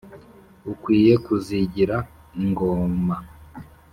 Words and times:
ukwiye 0.71 1.13
kuzigira, 1.25 1.97
ingoma 2.43 3.15